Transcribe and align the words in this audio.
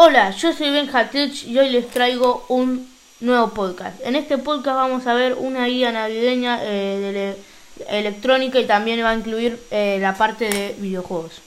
Hola, 0.00 0.30
yo 0.30 0.52
soy 0.52 0.70
Ben 0.70 0.88
Hatich 0.94 1.44
y 1.48 1.58
hoy 1.58 1.70
les 1.70 1.90
traigo 1.90 2.44
un 2.46 2.88
nuevo 3.18 3.48
podcast. 3.48 4.00
En 4.04 4.14
este 4.14 4.38
podcast 4.38 4.76
vamos 4.76 5.08
a 5.08 5.14
ver 5.14 5.34
una 5.34 5.66
guía 5.66 5.90
navideña 5.90 6.60
eh, 6.62 7.36
de 7.88 7.98
electrónica 7.98 8.60
y 8.60 8.64
también 8.64 9.02
va 9.02 9.10
a 9.10 9.16
incluir 9.16 9.60
eh, 9.72 9.98
la 10.00 10.14
parte 10.14 10.50
de 10.50 10.76
videojuegos. 10.78 11.40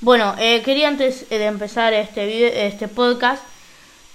Bueno, 0.00 0.34
eh, 0.38 0.62
quería 0.62 0.88
antes 0.88 1.28
de 1.28 1.44
empezar 1.44 1.92
este 1.92 2.24
video, 2.24 2.48
este 2.50 2.88
podcast, 2.88 3.42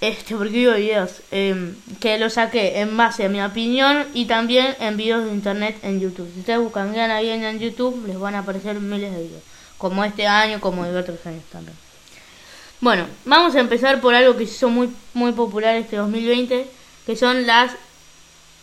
este 0.01 0.35
porque 0.35 0.53
digo 0.53 0.73
videos, 0.73 1.21
em, 1.29 1.75
que 1.99 2.17
lo 2.17 2.31
saqué 2.31 2.79
en 2.79 2.97
base 2.97 3.25
a 3.25 3.29
mi 3.29 3.39
opinión 3.39 4.07
y 4.15 4.25
también 4.25 4.75
en 4.79 4.97
videos 4.97 5.25
de 5.25 5.31
internet 5.31 5.77
en 5.83 5.99
YouTube. 5.99 6.31
Si 6.33 6.39
ustedes 6.39 6.59
buscan 6.59 6.91
guía 6.91 7.07
navideña 7.07 7.51
en 7.51 7.59
YouTube, 7.59 8.03
les 8.07 8.17
van 8.17 8.33
a 8.33 8.39
aparecer 8.39 8.79
miles 8.79 9.13
de 9.13 9.25
videos, 9.25 9.43
como 9.77 10.03
este 10.03 10.25
año, 10.25 10.59
como 10.59 10.85
de 10.85 10.97
otros 10.97 11.23
años 11.27 11.43
también. 11.51 11.84
Bueno, 12.81 13.05
vamos 13.23 13.55
a 13.55 13.59
empezar 13.59 14.01
por 14.01 14.13
algo 14.15 14.35
que 14.35 14.43
hizo 14.43 14.69
muy, 14.69 14.89
muy 15.13 15.31
popular 15.31 15.75
este 15.75 15.95
2020, 15.95 16.67
que 17.05 17.15
son 17.15 17.47
las 17.47 17.71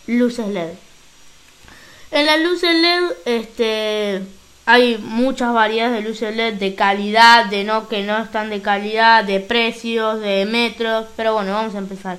luces 0.06 0.48
LED. 0.48 0.74
En 2.10 2.26
las 2.26 2.40
luces 2.40 2.74
LED 2.74 3.02
este, 3.24 4.22
hay 4.66 4.98
muchas 4.98 5.54
variedades 5.54 6.02
de 6.02 6.08
luces 6.08 6.36
LED 6.36 6.54
de 6.54 6.74
calidad, 6.74 7.46
de 7.46 7.64
no 7.64 7.88
que 7.88 8.02
no 8.02 8.18
están 8.18 8.50
de 8.50 8.60
calidad, 8.60 9.24
de 9.24 9.40
precios, 9.40 10.20
de 10.20 10.44
metros, 10.44 11.06
pero 11.16 11.32
bueno, 11.32 11.54
vamos 11.54 11.74
a 11.74 11.78
empezar. 11.78 12.18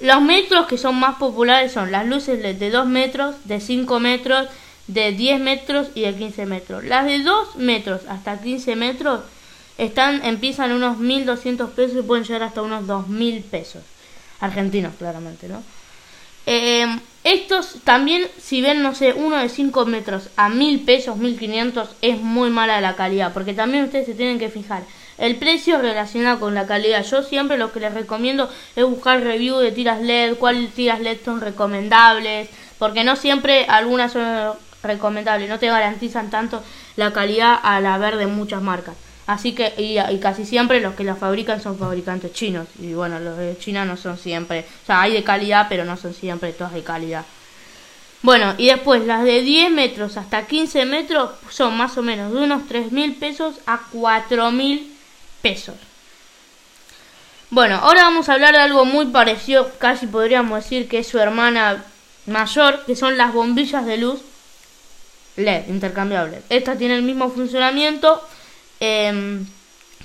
Los 0.00 0.22
metros 0.22 0.66
que 0.66 0.78
son 0.78 0.94
más 0.98 1.16
populares 1.16 1.72
son 1.72 1.90
las 1.90 2.06
luces 2.06 2.40
LED 2.40 2.56
de 2.56 2.70
2 2.70 2.86
metros, 2.86 3.34
de 3.44 3.60
5 3.60 4.00
metros, 4.00 4.48
de 4.86 5.12
10 5.12 5.40
metros 5.40 5.88
y 5.94 6.02
de 6.02 6.14
15 6.14 6.46
metros. 6.46 6.84
Las 6.84 7.04
de 7.04 7.18
2 7.18 7.56
metros 7.56 8.02
hasta 8.08 8.40
15 8.40 8.76
metros 8.76 9.20
están, 9.84 10.24
empiezan 10.24 10.72
unos 10.72 10.98
1.200 10.98 11.70
pesos 11.70 11.98
y 11.98 12.02
pueden 12.02 12.24
llegar 12.24 12.44
hasta 12.44 12.62
unos 12.62 12.84
2.000 12.86 13.42
pesos. 13.42 13.82
Argentinos, 14.40 14.94
claramente, 14.98 15.48
¿no? 15.48 15.62
Eh, 16.46 16.86
estos 17.24 17.76
también, 17.84 18.26
si 18.38 18.60
ven, 18.60 18.82
no 18.82 18.94
sé, 18.94 19.12
uno 19.12 19.36
de 19.38 19.48
5 19.48 19.86
metros 19.86 20.28
a 20.36 20.48
1.000 20.48 20.84
pesos, 20.84 21.16
1.500, 21.16 21.88
es 22.00 22.20
muy 22.20 22.50
mala 22.50 22.80
la 22.80 22.96
calidad, 22.96 23.32
porque 23.32 23.54
también 23.54 23.84
ustedes 23.84 24.06
se 24.06 24.14
tienen 24.14 24.38
que 24.38 24.48
fijar. 24.48 24.82
El 25.18 25.36
precio 25.36 25.78
relacionado 25.78 26.40
con 26.40 26.54
la 26.54 26.66
calidad. 26.66 27.04
Yo 27.04 27.22
siempre 27.22 27.58
lo 27.58 27.72
que 27.72 27.80
les 27.80 27.94
recomiendo 27.94 28.50
es 28.74 28.84
buscar 28.84 29.22
review 29.22 29.58
de 29.58 29.70
tiras 29.70 30.00
LED, 30.00 30.36
cuáles 30.36 30.72
tiras 30.72 31.00
LED 31.00 31.18
son 31.24 31.40
recomendables, 31.40 32.48
porque 32.78 33.04
no 33.04 33.14
siempre 33.14 33.66
algunas 33.66 34.12
son 34.12 34.54
recomendables, 34.82 35.48
no 35.48 35.58
te 35.58 35.68
garantizan 35.68 36.30
tanto 36.30 36.62
la 36.96 37.12
calidad 37.12 37.58
a 37.62 37.80
la 37.80 37.98
ver 37.98 38.16
de 38.16 38.26
muchas 38.26 38.62
marcas. 38.62 38.96
Así 39.26 39.52
que, 39.52 39.72
y, 39.78 40.18
casi 40.18 40.44
siempre 40.44 40.80
los 40.80 40.94
que 40.94 41.04
la 41.04 41.14
fabrican 41.14 41.62
son 41.62 41.78
fabricantes 41.78 42.32
chinos. 42.32 42.66
Y 42.80 42.94
bueno, 42.94 43.18
los 43.20 43.38
de 43.38 43.56
China 43.58 43.84
no 43.84 43.96
son 43.96 44.18
siempre, 44.18 44.66
o 44.82 44.86
sea, 44.86 45.02
hay 45.02 45.12
de 45.12 45.22
calidad, 45.22 45.66
pero 45.68 45.84
no 45.84 45.96
son 45.96 46.14
siempre 46.14 46.52
todas 46.52 46.72
de 46.72 46.82
calidad. 46.82 47.24
Bueno, 48.22 48.54
y 48.56 48.66
después 48.66 49.04
las 49.04 49.24
de 49.24 49.42
10 49.42 49.70
metros 49.72 50.16
hasta 50.16 50.46
15 50.46 50.84
metros 50.86 51.30
son 51.50 51.76
más 51.76 51.98
o 51.98 52.02
menos 52.02 52.32
de 52.32 52.38
unos 52.38 52.68
3 52.68 52.92
mil 52.92 53.16
pesos 53.16 53.56
a 53.66 53.80
4 53.90 54.52
mil 54.52 54.96
pesos. 55.40 55.74
Bueno, 57.50 57.76
ahora 57.82 58.04
vamos 58.04 58.28
a 58.28 58.34
hablar 58.34 58.54
de 58.54 58.60
algo 58.60 58.84
muy 58.84 59.06
parecido, 59.06 59.70
casi 59.78 60.06
podríamos 60.06 60.62
decir 60.62 60.88
que 60.88 61.00
es 61.00 61.08
su 61.08 61.18
hermana 61.18 61.84
mayor, 62.26 62.84
que 62.86 62.96
son 62.96 63.18
las 63.18 63.34
bombillas 63.34 63.84
de 63.84 63.98
luz 63.98 64.20
LED, 65.36 65.68
intercambiables. 65.68 66.42
Estas 66.48 66.78
tienen 66.78 66.98
el 66.98 67.02
mismo 67.02 67.28
funcionamiento, 67.28 68.22
Em, 68.84 69.46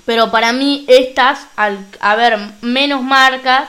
pero 0.04 0.30
para 0.30 0.52
mí 0.52 0.84
estas, 0.86 1.48
al 1.56 1.84
haber 1.98 2.38
menos 2.62 3.02
marcas, 3.02 3.68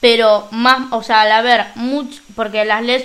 pero 0.00 0.48
más, 0.50 0.92
o 0.92 1.00
sea, 1.04 1.20
al 1.20 1.30
haber 1.30 1.66
mucho, 1.76 2.20
porque 2.34 2.64
las 2.64 2.82
LED 2.82 3.04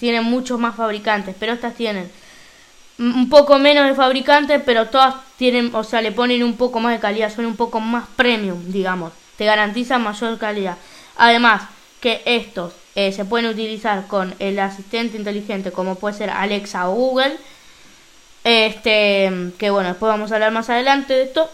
tienen 0.00 0.24
muchos 0.24 0.58
más 0.58 0.76
fabricantes, 0.76 1.36
pero 1.38 1.52
estas 1.52 1.74
tienen 1.74 2.10
un 2.98 3.28
poco 3.28 3.58
menos 3.58 3.86
de 3.86 3.94
fabricantes, 3.94 4.62
pero 4.64 4.88
todas 4.88 5.16
tienen, 5.36 5.74
o 5.74 5.84
sea, 5.84 6.00
le 6.00 6.10
ponen 6.10 6.42
un 6.42 6.56
poco 6.56 6.80
más 6.80 6.94
de 6.94 7.00
calidad, 7.00 7.30
son 7.30 7.44
un 7.44 7.56
poco 7.56 7.80
más 7.80 8.06
premium, 8.16 8.72
digamos, 8.72 9.12
te 9.36 9.44
garantizan 9.44 10.02
mayor 10.02 10.38
calidad. 10.38 10.78
Además, 11.18 11.64
que 12.00 12.22
estos 12.24 12.72
eh, 12.94 13.12
se 13.12 13.26
pueden 13.26 13.50
utilizar 13.50 14.06
con 14.06 14.34
el 14.38 14.58
asistente 14.58 15.18
inteligente 15.18 15.70
como 15.70 15.96
puede 15.96 16.16
ser 16.16 16.30
Alexa 16.30 16.88
o 16.88 16.94
Google 16.94 17.36
este, 18.44 19.52
que 19.58 19.70
bueno, 19.70 19.88
después 19.88 20.08
vamos 20.08 20.30
a 20.30 20.34
hablar 20.34 20.52
más 20.52 20.68
adelante 20.70 21.14
de 21.14 21.22
esto. 21.24 21.50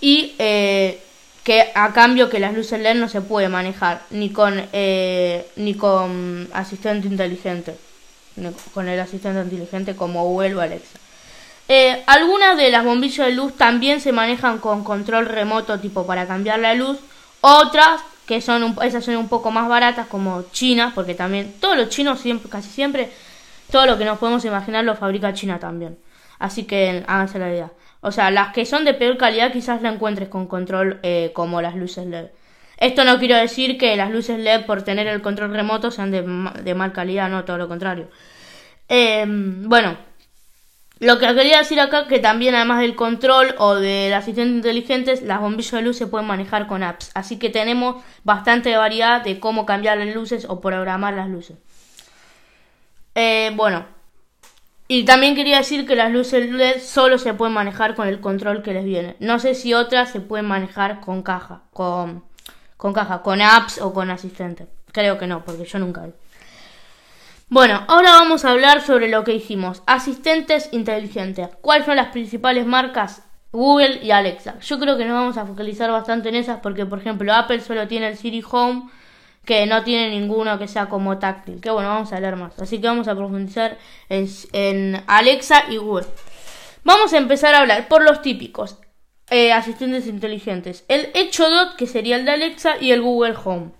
Y 0.00 0.34
eh, 0.38 1.00
que 1.44 1.72
a 1.74 1.92
cambio 1.92 2.28
que 2.28 2.38
las 2.38 2.54
luces 2.54 2.80
LED 2.80 2.96
no 2.96 3.08
se 3.08 3.22
puede 3.22 3.48
manejar 3.48 4.02
ni 4.10 4.30
con 4.30 4.62
eh, 4.72 5.46
ni 5.56 5.74
con 5.74 6.48
asistente 6.52 7.08
inteligente, 7.08 7.76
ni 8.36 8.50
con 8.72 8.88
el 8.88 9.00
asistente 9.00 9.40
inteligente 9.40 9.96
como 9.96 10.24
Google 10.24 10.62
Alexa. 10.62 10.98
Eh, 11.68 12.02
algunas 12.06 12.58
de 12.58 12.70
las 12.70 12.84
bombillas 12.84 13.26
de 13.26 13.32
luz 13.32 13.56
también 13.56 14.00
se 14.00 14.12
manejan 14.12 14.58
con 14.58 14.84
control 14.84 15.26
remoto 15.26 15.80
tipo 15.80 16.06
para 16.06 16.26
cambiar 16.26 16.58
la 16.58 16.74
luz. 16.74 16.98
Otras 17.40 18.02
que 18.26 18.40
son 18.40 18.76
esas 18.82 19.04
son 19.04 19.16
un 19.16 19.28
poco 19.28 19.50
más 19.50 19.68
baratas 19.68 20.06
como 20.06 20.44
China, 20.50 20.92
porque 20.94 21.14
también 21.14 21.54
todos 21.60 21.76
los 21.76 21.90
chinos 21.90 22.20
siempre, 22.20 22.50
casi 22.50 22.70
siempre 22.70 23.10
todo 23.70 23.86
lo 23.86 23.98
que 23.98 24.04
nos 24.04 24.18
podemos 24.18 24.44
imaginar 24.44 24.84
lo 24.84 24.96
fabrica 24.96 25.32
China 25.32 25.58
también. 25.58 25.98
Así 26.38 26.64
que 26.64 27.04
háganse 27.06 27.38
la 27.38 27.50
idea. 27.50 27.72
O 28.00 28.12
sea, 28.12 28.30
las 28.30 28.52
que 28.52 28.66
son 28.66 28.84
de 28.84 28.94
peor 28.94 29.16
calidad 29.16 29.52
quizás 29.52 29.82
la 29.82 29.90
encuentres 29.90 30.28
con 30.28 30.46
control 30.46 31.00
eh, 31.02 31.30
como 31.34 31.62
las 31.62 31.74
luces 31.74 32.06
LED. 32.06 32.26
Esto 32.76 33.04
no 33.04 33.18
quiero 33.18 33.36
decir 33.36 33.78
que 33.78 33.96
las 33.96 34.10
luces 34.10 34.38
LED 34.38 34.66
por 34.66 34.82
tener 34.82 35.06
el 35.06 35.22
control 35.22 35.54
remoto 35.54 35.90
sean 35.90 36.10
de, 36.10 36.22
de 36.62 36.74
mal 36.74 36.92
calidad, 36.92 37.30
no, 37.30 37.44
todo 37.44 37.56
lo 37.56 37.68
contrario. 37.68 38.08
Em, 38.88 39.68
bueno, 39.68 39.96
lo 41.00 41.18
que 41.18 41.26
quería 41.34 41.58
decir 41.58 41.80
acá 41.80 42.06
que 42.06 42.18
también 42.18 42.54
además 42.54 42.80
del 42.80 42.94
control 42.94 43.54
o 43.58 43.74
del 43.74 44.12
asistente 44.12 44.54
inteligente, 44.54 45.20
las 45.22 45.40
bombillas 45.40 45.72
de 45.72 45.82
luz 45.82 45.96
se 45.96 46.06
pueden 46.06 46.26
manejar 46.26 46.66
con 46.66 46.82
apps. 46.82 47.10
Así 47.14 47.38
que 47.38 47.50
tenemos 47.50 48.02
bastante 48.22 48.76
variedad 48.76 49.22
de 49.22 49.40
cómo 49.40 49.66
cambiar 49.66 49.98
las 49.98 50.14
luces 50.14 50.46
o 50.48 50.60
programar 50.60 51.14
las 51.14 51.28
luces. 51.28 51.56
Eh, 53.14 53.52
bueno, 53.54 53.86
y 54.86 55.04
también 55.04 55.34
quería 55.34 55.58
decir 55.58 55.86
que 55.86 55.96
las 55.96 56.12
luces 56.12 56.50
LED 56.50 56.80
solo 56.80 57.18
se 57.18 57.32
pueden 57.32 57.54
manejar 57.54 57.94
con 57.94 58.06
el 58.06 58.20
control 58.20 58.62
que 58.62 58.74
les 58.74 58.84
viene. 58.84 59.16
No 59.18 59.38
sé 59.38 59.54
si 59.54 59.72
otras 59.72 60.10
se 60.10 60.20
pueden 60.20 60.46
manejar 60.46 61.00
con 61.00 61.22
caja, 61.22 61.62
con, 61.72 62.24
con 62.76 62.92
caja, 62.92 63.22
con 63.22 63.40
apps 63.40 63.80
o 63.80 63.94
con 63.94 64.10
asistente. 64.10 64.66
Creo 64.92 65.18
que 65.18 65.26
no, 65.26 65.44
porque 65.44 65.64
yo 65.64 65.78
nunca 65.78 66.02
vi. 66.02 66.12
Bueno, 67.48 67.84
ahora 67.88 68.12
vamos 68.12 68.44
a 68.44 68.50
hablar 68.50 68.82
sobre 68.82 69.08
lo 69.08 69.24
que 69.24 69.34
hicimos. 69.34 69.82
Asistentes 69.86 70.68
inteligentes. 70.72 71.48
¿Cuáles 71.60 71.86
son 71.86 71.96
las 71.96 72.08
principales 72.08 72.66
marcas? 72.66 73.22
Google 73.52 74.00
y 74.02 74.10
Alexa. 74.10 74.58
Yo 74.60 74.78
creo 74.78 74.98
que 74.98 75.04
nos 75.04 75.14
vamos 75.14 75.36
a 75.38 75.46
focalizar 75.46 75.90
bastante 75.90 76.28
en 76.28 76.34
esas 76.34 76.60
porque, 76.60 76.84
por 76.84 76.98
ejemplo, 76.98 77.32
Apple 77.32 77.60
solo 77.60 77.86
tiene 77.88 78.08
el 78.08 78.16
Siri 78.16 78.42
Home 78.50 78.90
que 79.44 79.66
no 79.66 79.84
tiene 79.84 80.10
ninguno 80.10 80.58
que 80.58 80.68
sea 80.68 80.88
como 80.88 81.18
táctil. 81.18 81.60
Que 81.60 81.70
bueno, 81.70 81.88
vamos 81.88 82.12
a 82.12 82.20
leer 82.20 82.36
más. 82.36 82.58
Así 82.58 82.80
que 82.80 82.86
vamos 82.86 83.08
a 83.08 83.14
profundizar 83.14 83.78
en, 84.08 85.02
Alexa 85.06 85.64
y 85.70 85.76
Google. 85.76 86.06
Vamos 86.84 87.12
a 87.12 87.18
empezar 87.18 87.54
a 87.54 87.60
hablar 87.60 87.88
por 87.88 88.02
los 88.02 88.22
típicos 88.22 88.78
eh, 89.30 89.52
asistentes 89.52 90.06
inteligentes. 90.06 90.84
El 90.88 91.10
Echo 91.14 91.48
Dot, 91.48 91.76
que 91.76 91.86
sería 91.86 92.16
el 92.16 92.24
de 92.24 92.32
Alexa, 92.32 92.76
y 92.80 92.92
el 92.92 93.02
Google 93.02 93.34
Home. 93.44 93.70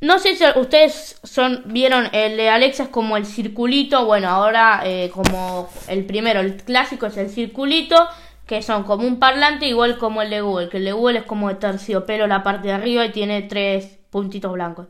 No 0.00 0.18
sé 0.18 0.36
si 0.36 0.44
ustedes 0.58 1.20
vieron 1.64 2.10
el 2.12 2.36
de 2.36 2.50
Alexa 2.50 2.84
es 2.84 2.88
como 2.90 3.16
el 3.16 3.24
circulito, 3.24 4.04
bueno, 4.04 4.28
ahora 4.28 4.82
eh, 4.84 5.10
como 5.12 5.70
el 5.88 6.04
primero, 6.04 6.40
el 6.40 6.56
clásico 6.56 7.06
es 7.06 7.16
el 7.16 7.30
circulito, 7.30 8.06
que 8.46 8.62
son 8.62 8.84
como 8.84 9.06
un 9.06 9.18
parlante 9.18 9.66
igual 9.66 9.96
como 9.96 10.20
el 10.20 10.28
de 10.28 10.42
Google, 10.42 10.68
que 10.68 10.76
el 10.76 10.84
de 10.84 10.92
Google 10.92 11.20
es 11.20 11.24
como 11.24 11.48
de 11.48 11.54
terciopelo 11.54 12.26
la 12.26 12.42
parte 12.42 12.68
de 12.68 12.74
arriba 12.74 13.06
y 13.06 13.12
tiene 13.12 13.42
tres 13.42 13.95
puntitos 14.16 14.50
blancos. 14.50 14.86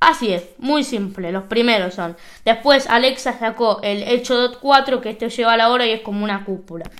Así 0.00 0.32
es, 0.32 0.54
muy 0.56 0.84
simple, 0.84 1.30
los 1.32 1.44
primeros 1.44 1.92
son. 1.92 2.16
Después 2.46 2.86
Alexa 2.88 3.38
sacó 3.38 3.80
el 3.82 4.02
Hecho 4.04 4.34
Dot 4.36 4.58
4, 4.58 5.02
que 5.02 5.10
este 5.10 5.28
lleva 5.28 5.52
a 5.52 5.58
la 5.58 5.68
hora 5.68 5.86
y 5.86 5.90
es 5.90 6.00
como 6.00 6.24
una 6.24 6.46
cúpula. 6.46 6.90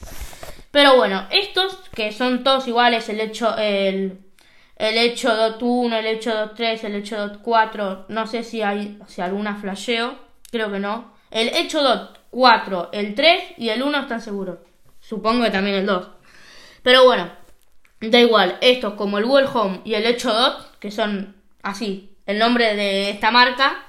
Pero 0.70 0.94
bueno, 0.96 1.26
estos 1.31 1.78
que 1.94 2.12
son 2.12 2.44
todos 2.44 2.69
iguales, 2.69 3.08
el 3.08 3.20
hecho, 3.20 3.56
el, 3.56 4.19
el 4.76 4.99
hecho 4.99 5.34
dot 5.34 5.62
1, 5.62 5.96
el 5.96 6.06
hecho 6.06 6.34
dot 6.34 6.55
3, 6.55 6.84
el 6.84 6.96
hecho 6.96 7.16
dot 7.16 7.40
4, 7.40 8.06
no 8.08 8.26
sé 8.26 8.43
si 8.43 8.61
hay 8.61 8.99
si 9.06 9.22
alguna 9.22 9.56
flasheo, 9.56 10.16
creo 10.50 10.70
que 10.70 10.81
no. 10.81 11.14
El 11.31 11.49
hecho 11.49 11.82
dot 11.82 12.19
4, 12.28 12.90
el 12.93 13.14
3 13.14 13.55
y 13.56 13.70
el 13.70 13.82
1 13.82 14.00
están 14.00 14.20
seguros. 14.20 14.58
Supongo 15.00 15.44
que 15.44 15.50
también 15.50 15.76
el 15.76 15.87
2. 15.87 16.08
Pero 16.82 17.05
bueno, 17.05 17.31
da 18.00 18.20
igual, 18.20 18.58
estos 18.61 18.94
como 18.94 19.16
el 19.16 19.25
Google 19.25 19.49
Home 19.55 19.81
y 19.84 19.94
el 19.94 20.05
hecho 20.05 20.31
dot, 20.31 20.78
que 20.78 20.90
son 20.90 21.34
así, 21.64 22.11
el 22.26 22.38
nombre 22.38 22.76
de 22.76 23.11
esta 23.11 23.31
marca 23.31 23.84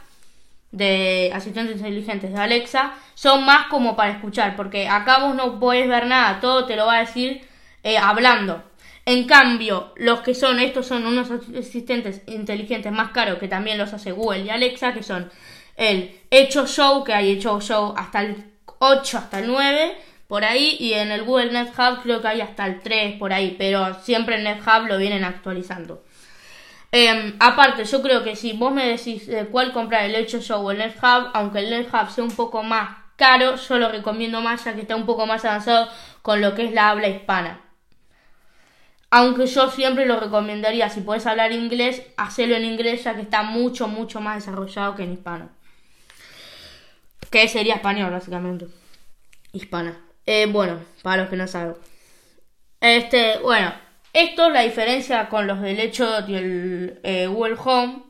de 0.71 1.31
asistentes 1.33 1.77
inteligentes 1.77 2.33
de 2.33 2.39
Alexa 2.39 2.93
son 3.13 3.45
más 3.45 3.67
como 3.67 3.95
para 3.95 4.11
escuchar, 4.11 4.55
porque 4.55 4.87
acá 4.87 5.19
vos 5.19 5.35
no 5.35 5.59
podés 5.59 5.87
ver 5.87 6.07
nada, 6.07 6.39
todo 6.39 6.65
te 6.65 6.75
lo 6.75 6.85
va 6.85 6.97
a 6.97 6.99
decir 7.01 7.41
eh, 7.83 7.97
hablando. 7.97 8.63
En 9.05 9.25
cambio, 9.25 9.93
los 9.97 10.21
que 10.21 10.33
son, 10.33 10.59
estos 10.59 10.87
son 10.87 11.05
unos 11.05 11.29
asistentes 11.31 12.23
inteligentes 12.25 12.91
más 12.91 13.11
caros 13.11 13.37
que 13.37 13.47
también 13.47 13.77
los 13.77 13.93
hace 13.93 14.11
Google 14.11 14.45
y 14.45 14.49
Alexa, 14.49 14.93
que 14.93 15.03
son 15.03 15.31
el 15.77 16.19
Hecho 16.31 16.65
Show, 16.65 17.03
que 17.03 17.13
hay 17.13 17.31
Hecho 17.31 17.61
Show 17.61 17.93
hasta 17.95 18.21
el 18.21 18.43
8, 18.79 19.17
hasta 19.17 19.39
el 19.39 19.47
9, 19.47 19.95
por 20.27 20.43
ahí, 20.43 20.75
y 20.79 20.93
en 20.93 21.11
el 21.11 21.23
Google 21.23 21.51
Net 21.51 21.69
Hub 21.77 22.01
creo 22.01 22.21
que 22.21 22.27
hay 22.27 22.41
hasta 22.41 22.65
el 22.65 22.81
3 22.81 23.17
por 23.19 23.31
ahí, 23.31 23.55
pero 23.57 23.93
siempre 24.01 24.37
en 24.37 24.43
Net 24.43 24.61
Hub 24.61 24.87
lo 24.87 24.97
vienen 24.97 25.23
actualizando. 25.23 26.03
Em, 26.97 27.35
aparte, 27.41 27.83
yo 27.83 28.01
creo 28.01 28.23
que 28.23 28.37
si 28.37 28.53
vos 28.53 28.71
me 28.71 28.87
decís 28.87 29.29
cuál 29.51 29.73
comprar, 29.73 30.05
el 30.05 30.15
Hecho 30.15 30.39
Show 30.39 30.65
o 30.65 30.71
el 30.71 30.77
Net 30.77 30.95
Hub, 30.95 31.29
aunque 31.33 31.59
el 31.59 31.69
Net 31.69 31.89
Hub 31.93 32.09
sea 32.09 32.23
un 32.23 32.31
poco 32.31 32.63
más 32.63 32.87
caro, 33.17 33.57
yo 33.57 33.77
lo 33.77 33.89
recomiendo 33.89 34.39
más 34.39 34.63
ya 34.63 34.73
que 34.75 34.79
está 34.79 34.95
un 34.95 35.05
poco 35.05 35.25
más 35.25 35.43
avanzado 35.43 35.89
con 36.21 36.39
lo 36.39 36.55
que 36.55 36.63
es 36.63 36.71
la 36.71 36.91
habla 36.91 37.09
hispana. 37.09 37.59
Aunque 39.09 39.45
yo 39.45 39.69
siempre 39.69 40.05
lo 40.05 40.21
recomendaría, 40.21 40.89
si 40.89 41.01
puedes 41.01 41.25
hablar 41.25 41.51
inglés, 41.51 42.01
hacerlo 42.15 42.55
en 42.55 42.63
inglés 42.63 43.03
ya 43.03 43.13
que 43.13 43.23
está 43.23 43.43
mucho, 43.43 43.89
mucho 43.89 44.21
más 44.21 44.35
desarrollado 44.35 44.95
que 44.95 45.03
en 45.03 45.11
hispano. 45.11 45.49
Que 47.29 47.49
sería 47.49 47.75
español, 47.75 48.11
básicamente. 48.11 48.67
Hispana. 49.51 49.99
Eh, 50.25 50.45
bueno, 50.45 50.79
para 51.03 51.23
los 51.23 51.29
que 51.29 51.35
no 51.35 51.45
saben. 51.45 51.75
Este, 52.79 53.39
bueno, 53.39 53.73
esto 54.15 54.49
la 54.49 54.61
diferencia 54.61 55.29
con 55.29 55.45
los 55.45 55.61
del 55.61 55.79
hecho 55.79 56.27
y 56.27 56.35
el 56.35 56.99
eh, 57.03 57.27
Google 57.27 57.57
Home 57.63 58.05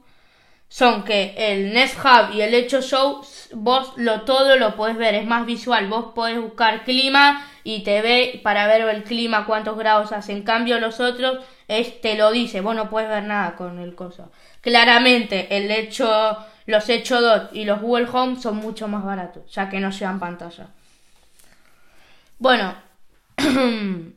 son 0.68 1.04
que 1.04 1.34
el 1.38 1.74
Nest 1.74 1.98
Hub 2.04 2.34
y 2.34 2.42
el 2.42 2.54
Hecho 2.54 2.82
Show, 2.82 3.22
vos 3.54 3.94
lo 3.98 4.22
todo 4.22 4.58
lo 4.58 4.76
podés 4.76 4.98
ver, 4.98 5.16
es 5.16 5.26
más 5.26 5.46
visual, 5.46 5.88
vos 5.88 6.08
podés 6.14 6.42
buscar 6.42 6.84
clima 6.84 7.48
y 7.64 7.84
te 7.84 8.02
ve 8.02 8.42
para 8.44 8.68
ver 8.68 8.82
el 8.82 9.04
clima, 9.04 9.46
cuántos 9.46 9.78
grados 9.78 10.12
hace. 10.12 10.34
En 10.34 10.44
cambio, 10.44 10.80
los 10.80 11.00
otros 11.00 11.40
es, 11.68 12.02
te 12.02 12.16
lo 12.16 12.32
dice, 12.32 12.62
vos 12.62 12.76
no 12.76 12.90
puedes 12.90 13.10
ver 13.10 13.24
nada 13.24 13.56
con 13.56 13.80
el 13.80 13.96
coso. 13.96 14.32
Claramente, 14.62 15.56
el 15.56 15.72
hecho, 15.72 16.38
los 16.66 16.90
Hecho 16.90 17.22
Dot 17.22 17.52
y 17.54 17.66
los 17.66 17.80
Google 17.80 18.08
Home 18.12 18.40
son 18.40 18.58
mucho 18.58 18.88
más 18.88 19.04
baratos, 19.04 19.50
ya 19.54 19.70
que 19.70 19.80
no 19.80 19.92
llevan 19.92 20.20
pantalla. 20.20 20.68
Bueno, 22.38 22.76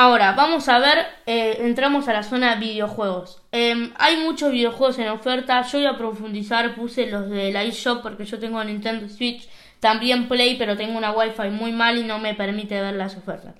Ahora, 0.00 0.30
vamos 0.30 0.68
a 0.68 0.78
ver, 0.78 1.08
eh, 1.26 1.58
entramos 1.62 2.06
a 2.06 2.12
la 2.12 2.22
zona 2.22 2.54
de 2.54 2.60
videojuegos. 2.60 3.42
Em, 3.50 3.92
hay 3.98 4.18
muchos 4.18 4.52
videojuegos 4.52 4.96
en 5.00 5.08
oferta, 5.08 5.60
yo 5.62 5.78
voy 5.78 5.88
a 5.88 5.98
profundizar, 5.98 6.76
puse 6.76 7.06
los 7.06 7.28
de 7.28 7.50
la 7.50 7.64
eShop 7.64 8.00
porque 8.00 8.24
yo 8.24 8.38
tengo 8.38 8.62
Nintendo 8.62 9.08
Switch, 9.08 9.48
también 9.80 10.28
Play, 10.28 10.54
pero 10.56 10.76
tengo 10.76 10.96
una 10.96 11.10
Wi-Fi 11.10 11.50
muy 11.50 11.72
mal 11.72 11.98
y 11.98 12.04
no 12.04 12.20
me 12.20 12.34
permite 12.34 12.80
ver 12.80 12.94
las 12.94 13.16
ofertas. 13.16 13.56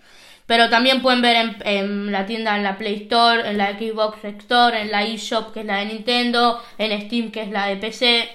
Pero 0.46 0.70
también 0.70 1.02
pueden 1.02 1.22
ver 1.22 1.36
en, 1.38 1.56
en 1.64 2.12
la 2.12 2.24
tienda, 2.24 2.56
en 2.56 2.62
la 2.62 2.78
Play 2.78 3.02
Store, 3.02 3.50
en 3.50 3.58
la 3.58 3.76
Xbox 3.76 4.24
Store, 4.24 4.80
en 4.80 4.92
la 4.92 5.02
eShop 5.02 5.52
que 5.52 5.60
es 5.62 5.66
la 5.66 5.78
de 5.78 5.86
Nintendo, 5.86 6.62
en 6.78 7.00
Steam 7.02 7.32
que 7.32 7.42
es 7.42 7.50
la 7.50 7.66
de 7.66 7.78
PC. 7.78 8.28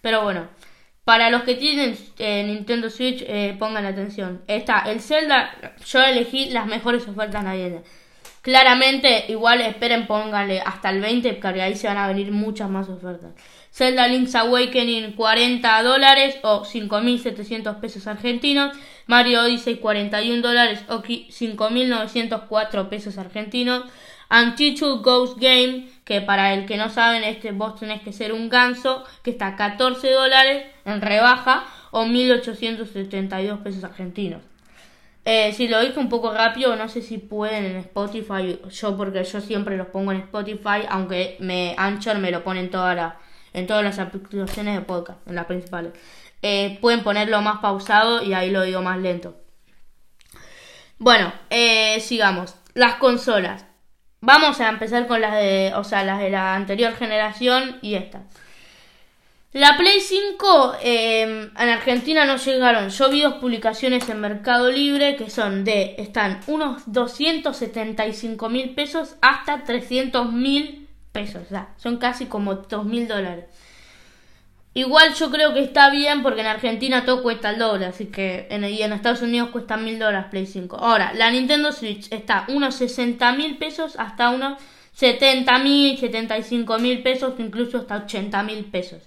Pero 0.00 0.22
bueno, 0.22 0.48
para 1.04 1.30
los 1.30 1.42
que 1.42 1.54
tienen 1.54 1.96
eh, 2.18 2.44
Nintendo 2.44 2.88
Switch, 2.88 3.24
eh, 3.26 3.56
pongan 3.58 3.86
atención. 3.86 4.42
Está 4.46 4.80
el 4.86 5.00
Zelda, 5.00 5.74
yo 5.84 6.00
elegí 6.02 6.50
las 6.50 6.66
mejores 6.66 7.06
ofertas 7.08 7.42
navideñas. 7.42 7.82
Claramente, 8.40 9.26
igual 9.28 9.60
esperen, 9.60 10.06
pónganle 10.06 10.60
hasta 10.60 10.90
el 10.90 11.00
20, 11.00 11.34
porque 11.34 11.62
ahí 11.62 11.76
se 11.76 11.86
van 11.86 11.98
a 11.98 12.08
venir 12.08 12.32
muchas 12.32 12.68
más 12.68 12.88
ofertas. 12.88 13.32
Zelda 13.72 14.06
Link's 14.08 14.34
Awakening 14.34 15.12
40 15.12 15.82
dólares 15.82 16.36
o 16.42 16.64
5.700 16.64 17.80
pesos 17.80 18.06
argentinos. 18.06 18.76
Mario 19.06 19.42
Odyssey 19.42 19.76
41 19.76 20.42
dólares 20.42 20.84
o 20.88 21.02
5.904 21.02 22.88
pesos 22.88 23.18
argentinos. 23.18 23.84
Untitled 24.30 25.02
Ghost 25.02 25.38
Game, 25.38 25.88
que 26.04 26.22
para 26.22 26.54
el 26.54 26.64
que 26.64 26.78
no 26.78 26.88
saben, 26.88 27.22
este 27.22 27.52
vos 27.52 27.78
tenés 27.78 28.00
que 28.00 28.12
ser 28.12 28.32
un 28.32 28.48
ganso, 28.48 29.04
que 29.22 29.30
está 29.30 29.48
a 29.48 29.56
14 29.56 30.10
dólares 30.10 30.64
en 30.86 31.02
rebaja 31.02 31.64
o 31.90 32.06
1872 32.06 33.60
pesos 33.60 33.84
argentinos. 33.84 34.40
Eh, 35.24 35.52
si 35.52 35.68
lo 35.68 35.80
dije 35.80 36.00
un 36.00 36.08
poco 36.08 36.32
rápido, 36.32 36.74
no 36.74 36.88
sé 36.88 37.00
si 37.00 37.18
pueden 37.18 37.64
en 37.64 37.76
Spotify, 37.76 38.58
yo 38.70 38.96
porque 38.96 39.22
yo 39.22 39.40
siempre 39.40 39.76
los 39.76 39.86
pongo 39.88 40.10
en 40.10 40.18
Spotify, 40.18 40.80
aunque 40.88 41.36
me 41.38 41.74
Anchor 41.78 42.18
me 42.18 42.32
lo 42.32 42.42
pone 42.42 42.60
en, 42.60 42.70
toda 42.70 43.20
en 43.52 43.66
todas 43.68 43.84
las 43.84 43.98
aplicaciones 44.00 44.74
de 44.74 44.80
podcast, 44.80 45.18
en 45.28 45.36
las 45.36 45.44
principales. 45.44 45.92
Eh, 46.42 46.78
pueden 46.80 47.02
ponerlo 47.04 47.40
más 47.40 47.60
pausado 47.60 48.22
y 48.22 48.34
ahí 48.34 48.50
lo 48.50 48.62
digo 48.62 48.82
más 48.82 48.98
lento. 48.98 49.36
Bueno, 50.98 51.32
eh, 51.50 52.00
sigamos. 52.00 52.56
Las 52.74 52.94
consolas. 52.96 53.64
Vamos 54.20 54.60
a 54.60 54.68
empezar 54.68 55.06
con 55.06 55.20
las 55.20 55.34
de, 55.34 55.72
o 55.74 55.84
sea, 55.84 56.04
las 56.04 56.20
de 56.20 56.30
la 56.30 56.54
anterior 56.54 56.94
generación 56.94 57.78
y 57.82 57.94
esta. 57.94 58.22
La 59.52 59.76
Play 59.76 60.00
5 60.00 60.76
em, 60.80 61.50
en 61.58 61.68
Argentina 61.68 62.24
no 62.24 62.36
llegaron. 62.36 62.88
Yo 62.88 63.10
vi 63.10 63.20
dos 63.20 63.34
publicaciones 63.34 64.08
en 64.08 64.20
Mercado 64.20 64.70
Libre 64.70 65.16
que 65.16 65.28
son 65.28 65.64
de, 65.64 65.96
están 65.98 66.40
unos 66.46 66.84
275 66.86 68.48
mil 68.48 68.74
pesos 68.74 69.16
hasta 69.20 69.64
300 69.64 70.32
mil 70.32 70.88
pesos. 71.12 71.42
O 71.52 71.66
son 71.76 71.98
casi 71.98 72.26
como 72.26 72.54
2 72.54 72.84
mil 72.86 73.06
dólares. 73.06 73.44
Igual 74.74 75.14
yo 75.14 75.30
creo 75.30 75.52
que 75.52 75.60
está 75.60 75.90
bien 75.90 76.22
porque 76.22 76.40
en 76.40 76.46
Argentina 76.46 77.04
todo 77.04 77.22
cuesta 77.22 77.50
el 77.50 77.58
doble, 77.58 77.86
así 77.86 78.06
que 78.06 78.46
en, 78.50 78.64
y 78.64 78.80
en 78.82 78.92
Estados 78.92 79.20
Unidos 79.20 79.50
cuesta 79.50 79.76
mil 79.76 79.98
dólares 79.98 80.28
Play 80.30 80.46
5. 80.46 80.76
Ahora, 80.76 81.12
la 81.14 81.30
Nintendo 81.30 81.72
Switch 81.72 82.10
está 82.10 82.46
unos 82.48 82.76
60 82.76 83.32
mil 83.32 83.58
pesos 83.58 83.96
hasta 83.98 84.30
unos 84.30 84.58
70 84.94 85.58
mil, 85.58 85.98
75 85.98 86.78
mil 86.78 87.02
pesos, 87.02 87.34
incluso 87.38 87.78
hasta 87.78 87.96
80 87.96 88.42
mil 88.44 88.64
pesos. 88.64 89.02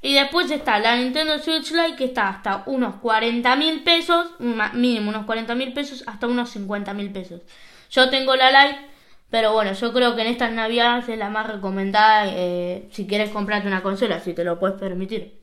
Y 0.00 0.14
después 0.14 0.50
está 0.50 0.80
la 0.80 0.96
Nintendo 0.96 1.38
Switch 1.38 1.70
Lite 1.70 1.94
que 1.94 2.06
está 2.06 2.28
hasta 2.28 2.64
unos 2.66 2.96
40 2.96 3.54
mil 3.54 3.84
pesos, 3.84 4.30
mínimo 4.72 5.10
unos 5.10 5.26
40 5.26 5.54
mil 5.54 5.72
pesos, 5.72 6.02
hasta 6.08 6.26
unos 6.26 6.50
50 6.50 6.92
mil 6.92 7.12
pesos. 7.12 7.42
Yo 7.88 8.10
tengo 8.10 8.34
la 8.34 8.50
Lite 8.50 8.91
pero 9.32 9.54
bueno, 9.54 9.72
yo 9.72 9.94
creo 9.94 10.14
que 10.14 10.20
en 10.20 10.26
estas 10.26 10.52
navidades 10.52 11.08
es 11.08 11.16
la 11.16 11.30
más 11.30 11.46
recomendada 11.46 12.26
eh, 12.28 12.86
si 12.92 13.06
quieres 13.06 13.30
comprarte 13.30 13.66
una 13.66 13.82
consola, 13.82 14.20
si 14.20 14.34
te 14.34 14.44
lo 14.44 14.58
puedes 14.58 14.78
permitir. 14.78 15.40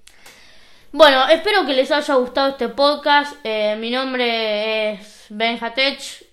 Bueno, 0.91 1.27
espero 1.27 1.65
que 1.65 1.73
les 1.73 1.89
haya 1.89 2.13
gustado 2.13 2.49
este 2.49 2.69
podcast. 2.69 3.35
Eh, 3.43 3.75
mi 3.79 3.89
nombre 3.89 4.91
es 4.91 5.25
Benjatech. 5.29 6.23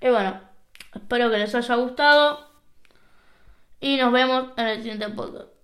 Y 0.00 0.08
bueno, 0.08 0.40
espero 0.94 1.30
que 1.30 1.36
les 1.36 1.54
haya 1.54 1.74
gustado. 1.74 2.48
Y 3.78 3.98
nos 3.98 4.10
vemos 4.10 4.46
en 4.56 4.66
el 4.66 4.78
siguiente 4.78 5.10
podcast. 5.10 5.59